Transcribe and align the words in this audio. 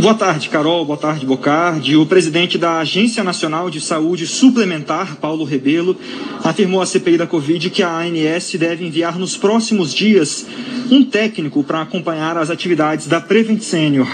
Boa 0.00 0.14
tarde, 0.14 0.48
Carol. 0.48 0.82
Boa 0.86 0.96
tarde, 0.96 1.26
Bocardi. 1.26 1.94
O 1.94 2.06
presidente 2.06 2.56
da 2.56 2.78
Agência 2.78 3.22
Nacional 3.22 3.68
de 3.68 3.82
Saúde 3.82 4.26
Suplementar, 4.26 5.16
Paulo 5.16 5.44
Rebelo, 5.44 5.94
afirmou 6.42 6.80
à 6.80 6.86
CPI 6.86 7.18
da 7.18 7.26
Covid 7.26 7.68
que 7.68 7.82
a 7.82 7.98
ANS 7.98 8.54
deve 8.58 8.86
enviar 8.86 9.18
nos 9.18 9.36
próximos 9.36 9.92
dias 9.92 10.46
um 10.90 11.04
técnico 11.04 11.62
para 11.62 11.82
acompanhar 11.82 12.38
as 12.38 12.48
atividades 12.48 13.08
da 13.08 13.20
Prevent 13.20 13.60
Senior. 13.60 14.08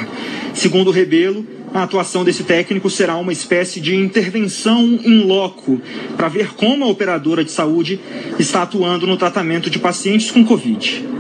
Segundo 0.55 0.91
Rebelo, 0.91 1.47
a 1.73 1.85
atuação 1.85 2.25
desse 2.25 2.43
técnico 2.43 2.91
será 2.91 3.17
uma 3.17 3.33
espécie 3.33 3.81
de 3.81 3.95
intervenção 3.95 4.99
em 5.05 5.23
loco 5.23 5.81
para 6.17 6.27
ver 6.27 6.55
como 6.55 6.85
a 6.85 6.89
operadora 6.89 7.45
de 7.45 7.53
saúde 7.53 8.01
está 8.41 8.63
atuando 8.63 9.07
no 9.07 9.17
tratamento 9.17 9.71
de 9.71 9.79
pacientes 9.79 10.33
com 10.33 10.45
Covid. 10.45 11.16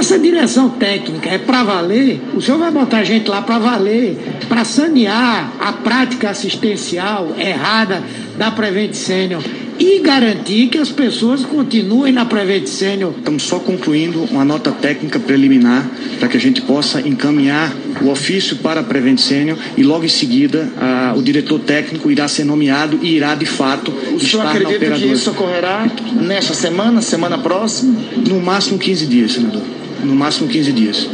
Essa 0.00 0.18
direção 0.18 0.70
técnica 0.70 1.28
é 1.28 1.36
para 1.36 1.62
valer, 1.62 2.22
o 2.34 2.40
senhor 2.40 2.56
vai 2.56 2.70
botar 2.70 3.04
gente 3.04 3.28
lá 3.28 3.42
para 3.42 3.58
valer, 3.58 4.16
para 4.48 4.64
sanear 4.64 5.52
a 5.60 5.74
prática 5.74 6.30
assistencial 6.30 7.34
errada 7.38 8.02
da 8.38 8.50
Prevent 8.50 8.94
Senior 8.94 9.42
e 9.78 9.98
garantir 9.98 10.68
que 10.68 10.78
as 10.78 10.90
pessoas 10.90 11.44
continuem 11.44 12.14
na 12.14 12.24
Prevent 12.24 12.66
Senior. 12.66 13.12
Estamos 13.18 13.42
só 13.42 13.58
concluindo 13.58 14.24
uma 14.30 14.42
nota 14.42 14.72
técnica 14.72 15.18
preliminar 15.18 15.86
para 16.18 16.28
que 16.28 16.36
a 16.38 16.40
gente 16.40 16.62
possa 16.62 17.06
encaminhar 17.06 17.70
o 18.00 18.08
ofício 18.08 18.56
para 18.56 18.80
a 18.80 18.82
Prevent 18.82 19.18
Senior 19.18 19.58
e 19.76 19.82
logo 19.82 20.06
em 20.06 20.08
seguida 20.08 20.66
a, 20.78 21.12
o 21.14 21.22
diretor 21.22 21.60
técnico 21.60 22.10
irá 22.10 22.26
ser 22.26 22.44
nomeado 22.44 22.98
e 23.02 23.16
irá 23.16 23.34
de 23.34 23.44
fato 23.44 23.90
o 23.90 24.16
estar 24.16 24.44
na 24.44 24.50
operadora. 24.50 24.76
acredita 24.76 24.98
que 24.98 25.12
isso 25.12 25.30
ocorrerá 25.30 25.86
nesta 26.22 26.54
semana, 26.54 27.02
semana 27.02 27.36
próxima? 27.36 28.00
No 28.26 28.40
máximo 28.40 28.78
15 28.78 29.04
dias, 29.04 29.32
senador. 29.32 29.79
No 30.04 30.14
máximo 30.14 30.48
15 30.48 30.72
dias. 30.72 31.08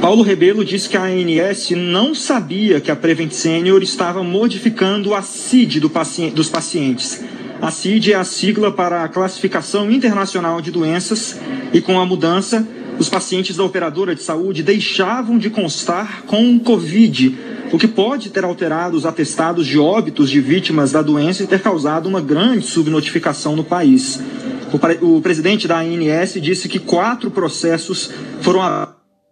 Paulo 0.00 0.22
Rebelo 0.22 0.64
disse 0.64 0.88
que 0.88 0.96
a 0.96 1.04
ANS 1.04 1.70
não 1.76 2.12
sabia 2.12 2.80
que 2.80 2.90
a 2.90 2.96
Prevent 2.96 3.30
Senior 3.30 3.82
estava 3.82 4.22
modificando 4.24 5.14
a 5.14 5.22
CID 5.22 5.78
do 5.78 5.90
dos 6.34 6.48
pacientes. 6.48 7.22
A 7.60 7.70
CID 7.70 8.12
é 8.12 8.16
a 8.16 8.24
sigla 8.24 8.72
para 8.72 9.04
a 9.04 9.08
Classificação 9.08 9.88
Internacional 9.88 10.60
de 10.60 10.72
Doenças 10.72 11.38
e 11.72 11.80
com 11.80 12.00
a 12.00 12.04
mudança, 12.04 12.66
os 12.98 13.08
pacientes 13.08 13.56
da 13.56 13.62
operadora 13.62 14.16
de 14.16 14.22
saúde 14.24 14.64
deixavam 14.64 15.38
de 15.38 15.48
constar 15.48 16.24
com 16.26 16.58
Covid, 16.58 17.38
o 17.70 17.78
que 17.78 17.86
pode 17.86 18.30
ter 18.30 18.44
alterado 18.44 18.96
os 18.96 19.06
atestados 19.06 19.66
de 19.66 19.78
óbitos 19.78 20.28
de 20.28 20.40
vítimas 20.40 20.90
da 20.90 21.00
doença 21.00 21.44
e 21.44 21.46
ter 21.46 21.60
causado 21.60 22.08
uma 22.08 22.20
grande 22.20 22.66
subnotificação 22.66 23.54
no 23.54 23.62
país. 23.62 24.20
O, 25.02 25.20
presidente 25.20 25.68
da 25.68 25.80
ANS 25.80 26.34
disse 26.40 26.68
que 26.68 26.78
quatro 26.78 27.30
processos 27.30 28.10
foram 28.40 28.62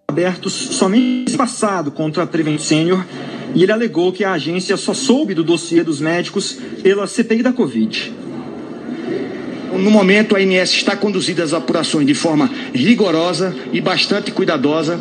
abertos 0.08 0.52
somente 0.52 1.34
passado 1.36 1.90
contra 1.90 2.24
a 2.24 2.26
Prevent 2.26 2.60
Senior 2.60 3.04
e 3.54 3.62
ele 3.62 3.72
alegou 3.72 4.12
que 4.12 4.22
a 4.22 4.32
agência 4.32 4.76
só 4.76 4.92
soube 4.92 5.34
do 5.34 5.42
dossiê 5.42 5.82
dos 5.82 6.00
médicos 6.00 6.58
pela 6.82 7.06
CPI 7.06 7.42
da 7.42 7.52
Covid. 7.52 8.12
No 9.72 9.90
momento, 9.90 10.36
a 10.36 10.40
ANS 10.40 10.72
está 10.72 10.94
conduzindo 10.94 11.42
as 11.42 11.54
apurações 11.54 12.06
de 12.06 12.14
forma 12.14 12.50
rigorosa 12.74 13.54
e 13.72 13.80
bastante 13.80 14.30
cuidadosa, 14.32 15.00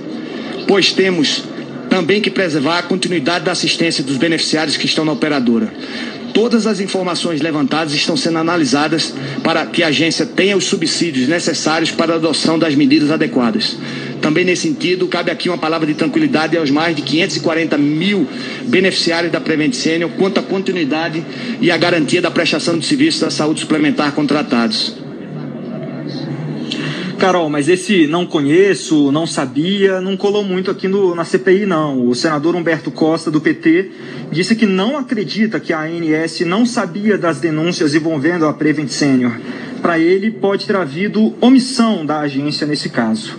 pois 0.68 0.94
temos 0.94 1.44
também 1.90 2.22
que 2.22 2.30
preservar 2.30 2.78
a 2.78 2.84
continuidade 2.84 3.46
da 3.46 3.52
assistência 3.52 4.04
dos 4.04 4.16
beneficiários 4.16 4.78
que 4.78 4.86
estão 4.86 5.04
na 5.04 5.12
operadora. 5.12 5.74
Todas 6.34 6.68
as 6.68 6.80
informações 6.80 7.42
levantadas 7.42 7.94
estão 7.94 8.16
sendo 8.16 8.38
analisadas 8.38 9.14
para 9.44 9.66
que 9.66 9.84
a 9.84 9.88
agência 9.88 10.26
tenha 10.26 10.56
os 10.56 10.66
subsídios 10.66 11.28
necessários 11.28 11.92
para 11.92 12.14
a 12.14 12.16
adoção 12.16 12.58
das 12.58 12.76
medidas 12.76 13.12
adequadas. 13.12 13.78
Também 14.22 14.44
nesse 14.44 14.64
sentido, 14.64 15.08
cabe 15.08 15.32
aqui 15.32 15.50
uma 15.50 15.58
palavra 15.58 15.88
de 15.88 15.94
tranquilidade 15.94 16.58
aos 16.58 16.70
mais 16.70 16.96
de 16.96 17.02
540 17.02 17.78
mil 17.78 18.28
beneficiários 18.64 19.32
da 19.32 19.40
Prevent 19.40 19.74
Senior 19.74 20.12
quanto 20.18 20.40
à 20.40 20.44
continuidade 20.44 21.24
e 21.62 21.72
à 21.72 21.78
garantia 21.78 22.22
da 22.22 22.30
prestação 22.30 22.78
de 22.78 22.86
serviços 22.86 23.22
da 23.22 23.30
saúde 23.30 23.62
suplementar 23.62 24.12
contratados. 24.12 24.99
Carol, 27.20 27.50
mas 27.50 27.68
esse 27.68 28.08
não 28.08 28.26
conheço, 28.26 29.12
não 29.12 29.28
sabia, 29.28 30.00
não 30.00 30.16
colou 30.16 30.42
muito 30.42 30.72
aqui 30.72 30.88
no, 30.88 31.14
na 31.14 31.26
CPI, 31.26 31.66
não. 31.66 32.08
O 32.08 32.16
senador 32.16 32.56
Humberto 32.56 32.90
Costa, 32.90 33.30
do 33.30 33.42
PT, 33.42 33.92
disse 34.32 34.56
que 34.56 34.66
não 34.66 34.98
acredita 34.98 35.60
que 35.60 35.74
a 35.74 35.82
ANS 35.82 36.40
não 36.42 36.66
sabia 36.66 37.18
das 37.18 37.42
denúncias 37.42 37.94
envolvendo 37.94 38.46
a 38.46 38.54
Prevent 38.54 38.88
Senior. 38.88 39.34
Para 39.82 40.00
ele, 40.00 40.32
pode 40.32 40.66
ter 40.66 40.78
havido 40.78 41.36
omissão 41.42 42.06
da 42.06 42.22
agência 42.22 42.66
nesse 42.66 42.90
caso. 42.90 43.38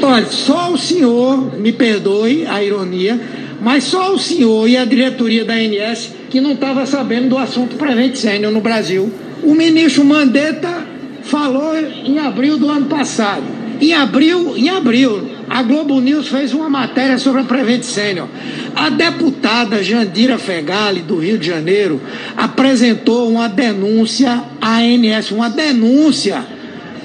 Olha, 0.00 0.26
só 0.26 0.72
o 0.72 0.78
senhor, 0.78 1.58
me 1.58 1.72
perdoe 1.72 2.46
a 2.46 2.62
ironia, 2.62 3.20
mas 3.60 3.82
só 3.82 4.14
o 4.14 4.18
senhor 4.18 4.68
e 4.68 4.76
a 4.76 4.84
diretoria 4.84 5.44
da 5.44 5.54
ANS 5.54 6.12
que 6.30 6.40
não 6.40 6.52
estava 6.52 6.86
sabendo 6.86 7.30
do 7.30 7.38
assunto 7.38 7.74
Prevent 7.74 8.14
Senior 8.14 8.52
no 8.52 8.60
Brasil. 8.60 9.12
O 9.42 9.52
ministro 9.52 10.04
Mandetta 10.04 10.95
falou 11.26 11.76
em 11.76 12.18
abril 12.18 12.58
do 12.58 12.68
ano 12.70 12.86
passado. 12.86 13.44
Em 13.80 13.92
abril, 13.92 14.56
em 14.56 14.70
abril, 14.70 15.28
a 15.50 15.62
Globo 15.62 16.00
News 16.00 16.28
fez 16.28 16.54
uma 16.54 16.70
matéria 16.70 17.18
sobre 17.18 17.42
a 17.42 17.44
Prevent 17.44 17.82
Senior. 17.82 18.26
A 18.74 18.88
deputada 18.88 19.82
Jandira 19.82 20.38
Fegali, 20.38 21.00
do 21.02 21.18
Rio 21.18 21.36
de 21.36 21.46
Janeiro, 21.46 22.00
apresentou 22.36 23.28
uma 23.30 23.48
denúncia 23.48 24.42
à 24.60 24.78
ANS, 24.78 25.30
uma 25.30 25.50
denúncia. 25.50 26.42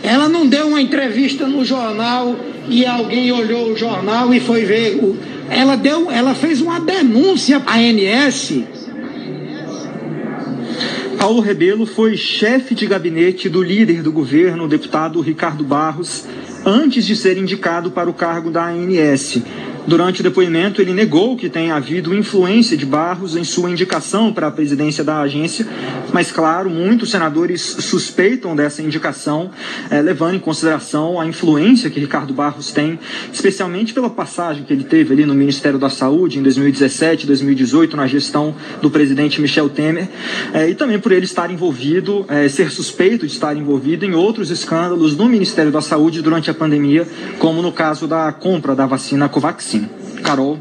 Ela 0.01 0.29
não 0.29 0.47
deu 0.47 0.67
uma 0.67 0.81
entrevista 0.81 1.45
no 1.45 1.65
jornal 1.65 2.35
e 2.69 2.85
alguém 2.85 3.31
olhou 3.31 3.71
o 3.71 3.77
jornal 3.77 4.33
e 4.33 4.39
foi 4.39 4.63
ver. 4.63 4.97
Ela, 5.49 5.75
deu, 5.75 6.09
ela 6.09 6.33
fez 6.33 6.61
uma 6.61 6.79
denúncia 6.79 7.61
à 7.65 7.75
ANS 7.75 8.80
Paulo 11.21 11.39
Rebelo 11.39 11.85
foi 11.85 12.17
chefe 12.17 12.73
de 12.73 12.87
gabinete 12.87 13.47
do 13.47 13.61
líder 13.61 14.01
do 14.01 14.11
governo, 14.11 14.63
o 14.63 14.67
deputado 14.67 15.21
Ricardo 15.21 15.63
Barros, 15.63 16.25
antes 16.65 17.05
de 17.05 17.15
ser 17.15 17.37
indicado 17.37 17.91
para 17.91 18.09
o 18.09 18.13
cargo 18.13 18.49
da 18.49 18.65
ANS. 18.67 19.39
Durante 19.87 20.21
o 20.21 20.23
depoimento, 20.23 20.79
ele 20.79 20.93
negou 20.93 21.35
que 21.35 21.49
tenha 21.49 21.73
havido 21.73 22.13
influência 22.13 22.77
de 22.77 22.85
Barros 22.85 23.35
em 23.35 23.43
sua 23.43 23.69
indicação 23.69 24.31
para 24.31 24.47
a 24.47 24.51
presidência 24.51 25.03
da 25.03 25.21
agência, 25.21 25.65
mas, 26.13 26.31
claro, 26.31 26.69
muitos 26.69 27.09
senadores 27.09 27.61
suspeitam 27.61 28.55
dessa 28.55 28.83
indicação, 28.83 29.49
eh, 29.89 30.01
levando 30.01 30.35
em 30.35 30.39
consideração 30.39 31.19
a 31.19 31.25
influência 31.25 31.89
que 31.89 31.99
Ricardo 31.99 32.31
Barros 32.31 32.71
tem, 32.71 32.99
especialmente 33.33 33.91
pela 33.91 34.09
passagem 34.09 34.63
que 34.63 34.71
ele 34.71 34.83
teve 34.83 35.13
ali 35.13 35.25
no 35.25 35.33
Ministério 35.33 35.79
da 35.79 35.89
Saúde 35.89 36.37
em 36.37 36.43
2017, 36.43 37.25
2018, 37.25 37.97
na 37.97 38.05
gestão 38.05 38.53
do 38.83 38.91
presidente 38.91 39.41
Michel 39.41 39.67
Temer, 39.67 40.07
eh, 40.53 40.69
e 40.69 40.75
também 40.75 40.99
por 40.99 41.11
ele 41.11 41.25
estar 41.25 41.49
envolvido, 41.49 42.23
eh, 42.29 42.47
ser 42.49 42.69
suspeito 42.69 43.25
de 43.25 43.33
estar 43.33 43.57
envolvido 43.57 44.05
em 44.05 44.13
outros 44.13 44.51
escândalos 44.51 45.17
no 45.17 45.27
Ministério 45.27 45.71
da 45.71 45.81
Saúde 45.81 46.21
durante 46.21 46.51
a 46.51 46.53
pandemia, 46.53 47.07
como 47.39 47.63
no 47.63 47.71
caso 47.71 48.05
da 48.07 48.31
compra 48.31 48.75
da 48.75 48.85
vacina 48.85 49.27
Covaxin. 49.27 49.70
Carol. 50.21 50.59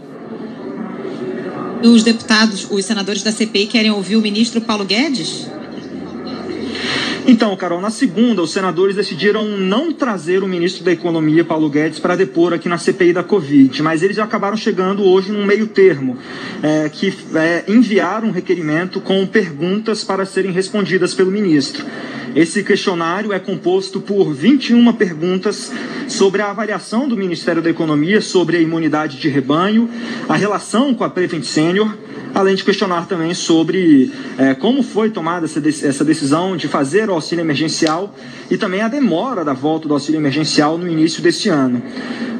Os 1.82 2.02
deputados, 2.02 2.66
os 2.70 2.84
senadores 2.84 3.22
da 3.22 3.32
CPI 3.32 3.66
querem 3.66 3.90
ouvir 3.90 4.16
o 4.16 4.20
ministro 4.20 4.60
Paulo 4.60 4.84
Guedes? 4.84 5.46
Então, 7.26 7.54
Carol, 7.56 7.80
na 7.80 7.90
segunda, 7.90 8.42
os 8.42 8.50
senadores 8.50 8.96
decidiram 8.96 9.46
não 9.46 9.92
trazer 9.92 10.42
o 10.42 10.48
ministro 10.48 10.82
da 10.82 10.90
Economia, 10.90 11.44
Paulo 11.44 11.68
Guedes, 11.68 11.98
para 11.98 12.16
depor 12.16 12.52
aqui 12.52 12.68
na 12.68 12.78
CPI 12.78 13.12
da 13.12 13.22
Covid, 13.22 13.82
mas 13.82 14.02
eles 14.02 14.18
acabaram 14.18 14.56
chegando 14.56 15.04
hoje 15.04 15.30
num 15.30 15.44
meio 15.44 15.66
termo, 15.66 16.16
é, 16.62 16.88
que 16.88 17.14
é, 17.34 17.64
enviaram 17.68 18.28
um 18.28 18.30
requerimento 18.32 19.00
com 19.00 19.24
perguntas 19.26 20.02
para 20.02 20.24
serem 20.24 20.50
respondidas 20.50 21.14
pelo 21.14 21.30
ministro. 21.30 21.84
Esse 22.34 22.62
questionário 22.62 23.32
é 23.32 23.40
composto 23.40 24.00
por 24.00 24.32
21 24.32 24.92
perguntas 24.92 25.72
sobre 26.06 26.40
a 26.42 26.50
avaliação 26.50 27.08
do 27.08 27.16
Ministério 27.16 27.60
da 27.60 27.70
Economia 27.70 28.20
sobre 28.20 28.56
a 28.56 28.60
imunidade 28.60 29.18
de 29.18 29.28
rebanho, 29.28 29.90
a 30.28 30.36
relação 30.36 30.94
com 30.94 31.02
a 31.02 31.10
Prevent 31.10 31.42
Senior, 31.42 31.92
além 32.34 32.54
de 32.54 32.64
questionar 32.64 33.06
também 33.06 33.34
sobre 33.34 34.10
é, 34.38 34.54
como 34.54 34.82
foi 34.82 35.10
tomada 35.10 35.46
essa 35.46 36.04
decisão 36.04 36.56
de 36.56 36.68
fazer 36.68 37.08
o 37.08 37.14
auxílio 37.14 37.42
emergencial 37.42 38.14
e 38.50 38.56
também 38.56 38.80
a 38.80 38.88
demora 38.88 39.44
da 39.44 39.52
volta 39.52 39.88
do 39.88 39.94
auxílio 39.94 40.18
emergencial 40.20 40.78
no 40.78 40.88
início 40.88 41.22
deste 41.22 41.48
ano. 41.48 41.82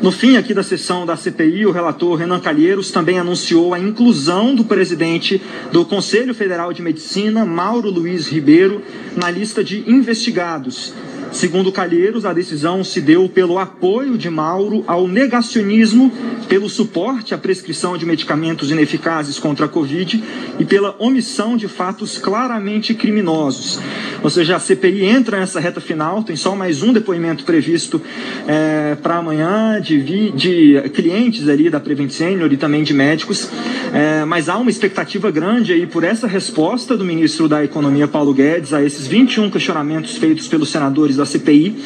No 0.03 0.11
fim 0.11 0.37
aqui 0.37 0.55
da 0.55 0.63
sessão 0.63 1.05
da 1.05 1.17
CPI, 1.17 1.67
o 1.67 1.73
relator 1.73 2.17
Renan 2.17 2.41
Calheiros 2.41 2.91
também 2.91 3.19
anunciou 3.19 3.75
a 3.75 3.79
inclusão 3.79 4.55
do 4.55 4.65
presidente 4.65 5.43
do 5.71 5.85
Conselho 5.85 6.35
Federal 6.35 6.73
de 6.73 6.81
Medicina, 6.81 7.45
Mauro 7.45 7.91
Luiz 7.91 8.27
Ribeiro, 8.27 8.83
na 9.15 9.31
lista 9.31 9.63
de 9.63 9.85
investigados 9.91 10.95
Segundo 11.33 11.71
Calheiros, 11.71 12.25
a 12.25 12.33
decisão 12.33 12.83
se 12.83 13.01
deu 13.01 13.29
pelo 13.29 13.59
apoio 13.59 14.19
de 14.19 14.29
Mauro 14.29 14.83
ao 14.87 15.07
negacionismo, 15.07 16.13
pelo 16.49 16.69
suporte 16.69 17.33
à 17.33 17.39
prescrição 17.39 17.97
de 17.97 18.05
medicamentos 18.05 18.73
ineficazes 18.73 19.39
contra 19.39 19.67
a 19.67 19.69
Covid 19.69 20.23
e 20.59 20.65
pela 20.65 20.97
omissão 20.99 21.57
de 21.57 21.69
fatos 21.69 22.19
claramente 22.19 22.95
criminosos. 22.95 23.79
Ou 24.23 24.29
seja, 24.29 24.57
a 24.57 24.59
CPI 24.59 25.05
entra 25.05 25.39
nessa 25.39 25.61
reta 25.61 25.81
final, 25.81 26.25
tem 26.25 26.35
só 26.35 26.57
mais 26.57 26.83
um 26.83 26.93
depoimento 26.93 27.45
previsto 27.45 28.03
é, 28.49 28.97
para 28.97 29.17
amanhã 29.17 29.81
de, 29.81 29.99
vi, 29.99 30.33
de 30.33 30.83
clientes 30.93 31.49
ali 31.49 31.71
da 31.71 31.79
Prevent 31.79 32.11
Senior 32.11 32.53
e 32.53 32.57
também 32.57 32.83
de 32.83 32.93
médicos, 32.93 33.49
é, 33.95 34.25
mas 34.25 34.49
há 34.49 34.59
uma 34.59 34.71
expectativa 34.71 35.31
grande 35.31 35.73
aí 35.73 35.87
por 35.87 36.03
essa 36.03 36.27
resposta 36.27 36.97
do 36.97 37.05
ministro 37.05 37.49
da 37.49 37.65
Economia, 37.65 38.09
Paulo 38.09 38.35
Guedes, 38.35 38.75
a 38.75 38.83
esses 38.83 39.07
21 39.07 39.49
questionamentos 39.49 40.17
feitos 40.17 40.49
pelos 40.49 40.71
senadores 40.71 41.20
da 41.21 41.27
CPI 41.27 41.77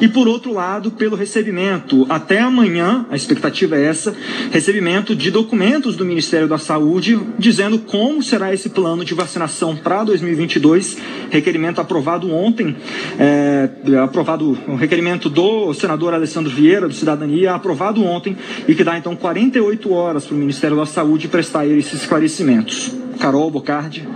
e, 0.00 0.08
por 0.08 0.26
outro 0.26 0.52
lado, 0.52 0.90
pelo 0.90 1.16
recebimento, 1.16 2.06
até 2.08 2.40
amanhã, 2.40 3.06
a 3.10 3.16
expectativa 3.16 3.76
é 3.76 3.84
essa, 3.84 4.14
recebimento 4.50 5.14
de 5.14 5.30
documentos 5.30 5.96
do 5.96 6.04
Ministério 6.04 6.48
da 6.48 6.58
Saúde 6.58 7.18
dizendo 7.38 7.78
como 7.78 8.22
será 8.22 8.54
esse 8.54 8.70
plano 8.70 9.04
de 9.04 9.14
vacinação 9.14 9.76
para 9.76 10.04
2022, 10.04 10.96
requerimento 11.30 11.80
aprovado 11.80 12.32
ontem, 12.32 12.76
é, 13.18 13.68
aprovado 14.02 14.58
o 14.68 14.76
requerimento 14.76 15.28
do 15.28 15.72
senador 15.74 16.14
Alessandro 16.14 16.50
Vieira, 16.50 16.88
do 16.88 16.94
Cidadania, 16.94 17.54
aprovado 17.54 18.04
ontem 18.04 18.36
e 18.66 18.74
que 18.74 18.84
dá 18.84 18.96
então 18.96 19.16
48 19.16 19.92
horas 19.92 20.24
para 20.24 20.34
o 20.34 20.38
Ministério 20.38 20.76
da 20.76 20.86
Saúde 20.86 21.28
prestar 21.28 21.66
esses 21.66 22.02
esclarecimentos. 22.02 22.92
Carol 23.18 23.50
Bocardi. 23.50 24.06